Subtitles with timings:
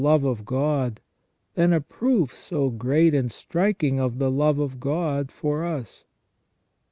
[0.03, 0.99] love of God
[1.53, 6.05] than a proof so great and striking of the love of God for us